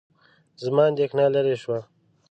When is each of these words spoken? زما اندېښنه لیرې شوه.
زما 0.63 0.81
اندېښنه 0.91 1.25
لیرې 1.33 1.55
شوه. 1.61 1.79